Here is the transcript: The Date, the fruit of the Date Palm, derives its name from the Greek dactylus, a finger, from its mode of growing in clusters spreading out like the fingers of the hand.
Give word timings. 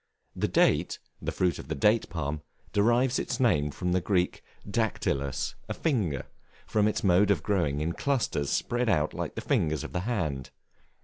The 0.35 0.47
Date, 0.47 0.97
the 1.21 1.31
fruit 1.31 1.59
of 1.59 1.67
the 1.67 1.75
Date 1.75 2.09
Palm, 2.09 2.41
derives 2.73 3.19
its 3.19 3.39
name 3.39 3.69
from 3.69 3.91
the 3.91 4.01
Greek 4.01 4.43
dactylus, 4.67 5.53
a 5.69 5.75
finger, 5.75 6.23
from 6.65 6.87
its 6.87 7.03
mode 7.03 7.29
of 7.29 7.43
growing 7.43 7.81
in 7.81 7.93
clusters 7.93 8.49
spreading 8.49 8.91
out 8.95 9.13
like 9.13 9.35
the 9.35 9.41
fingers 9.41 9.83
of 9.83 9.93
the 9.93 9.99
hand. 9.99 10.49